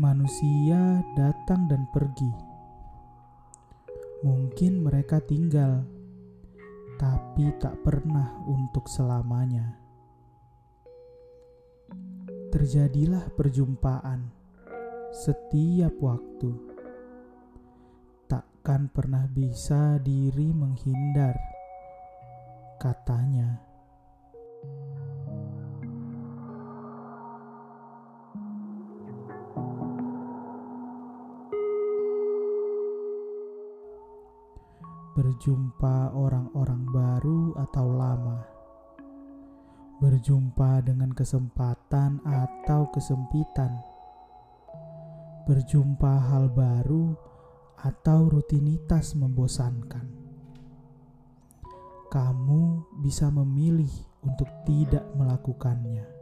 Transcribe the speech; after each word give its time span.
Manusia 0.00 1.04
datang 1.12 1.68
dan 1.68 1.84
pergi. 1.92 2.32
Mungkin 4.24 4.80
mereka 4.80 5.20
tinggal, 5.20 5.84
tapi 6.96 7.52
tak 7.60 7.76
pernah 7.84 8.32
untuk 8.48 8.88
selamanya. 8.88 9.76
Terjadilah 12.48 13.28
perjumpaan 13.36 14.24
setiap 15.12 15.92
waktu. 16.00 16.48
Takkan 18.24 18.88
pernah 18.88 19.28
bisa 19.28 20.00
diri 20.00 20.48
menghindar, 20.48 21.36
katanya. 22.80 23.69
Berjumpa 35.10 36.14
orang-orang 36.14 36.86
baru 36.86 37.58
atau 37.58 37.86
lama, 37.90 38.46
berjumpa 39.98 40.86
dengan 40.86 41.10
kesempatan 41.10 42.22
atau 42.22 42.86
kesempitan, 42.94 43.74
berjumpa 45.50 46.30
hal 46.30 46.46
baru 46.54 47.18
atau 47.82 48.30
rutinitas 48.30 49.18
membosankan. 49.18 50.06
Kamu 52.10 52.62
bisa 53.02 53.30
memilih 53.30 53.90
untuk 54.22 54.46
tidak 54.66 55.06
melakukannya. 55.18 56.19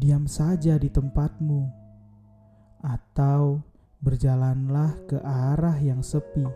Diam 0.00 0.24
saja 0.24 0.80
di 0.80 0.88
tempatmu, 0.88 1.68
atau 2.80 3.60
berjalanlah 4.00 4.96
ke 5.04 5.20
arah 5.20 5.76
yang 5.76 6.00
sepi. 6.00 6.48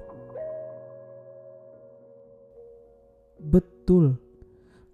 Betul, 3.44 4.16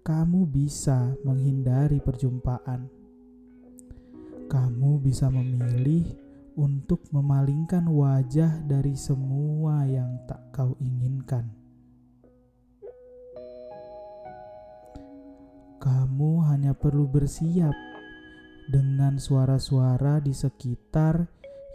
kamu 0.03 0.43
bisa 0.51 1.15
menghindari 1.23 2.03
perjumpaan. 2.03 2.91
Kamu 4.51 4.99
bisa 4.99 5.31
memilih 5.31 6.03
untuk 6.59 7.07
memalingkan 7.15 7.87
wajah 7.87 8.59
dari 8.67 8.99
semua 8.99 9.87
yang 9.87 10.19
tak 10.27 10.43
kau 10.51 10.75
inginkan. 10.83 11.47
Kamu 15.79 16.43
hanya 16.51 16.75
perlu 16.75 17.07
bersiap 17.07 17.90
dengan 18.71 19.19
suara-suara 19.19 20.23
di 20.23 20.31
sekitar 20.31 21.27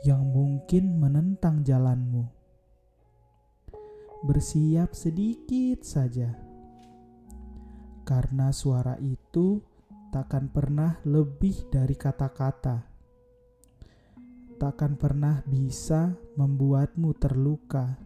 yang 0.09 0.25
mungkin 0.25 0.97
menentang 0.97 1.61
jalanmu. 1.61 2.25
Bersiap 4.25 4.97
sedikit 4.97 5.85
saja, 5.85 6.33
karena 8.09 8.49
suara 8.49 8.97
itu 8.97 9.61
takkan 10.09 10.49
pernah 10.49 10.97
lebih 11.05 11.69
dari 11.69 11.93
kata-kata, 11.93 12.81
takkan 14.57 14.97
pernah 14.97 15.45
bisa 15.45 16.17
membuatmu 16.41 17.13
terluka. 17.21 18.06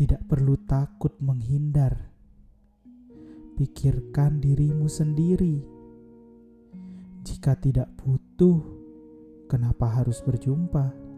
Tidak 0.00 0.24
perlu 0.24 0.56
takut 0.64 1.12
menghindar. 1.20 1.92
Pikirkan 3.52 4.40
dirimu 4.40 4.88
sendiri. 4.88 5.60
Jika 7.20 7.52
tidak 7.60 7.92
butuh, 8.00 8.64
kenapa 9.44 10.00
harus 10.00 10.24
berjumpa? 10.24 11.09